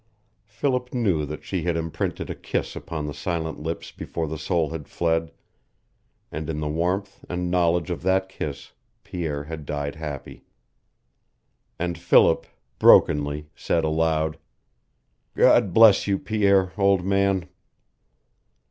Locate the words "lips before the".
3.59-4.35